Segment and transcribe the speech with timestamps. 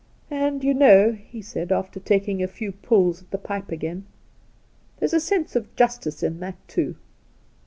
[0.31, 4.07] 'And you know,' he said, after taking a few pulls at the pipe again,'
[4.97, 6.95] there's a sense of justice in that, too.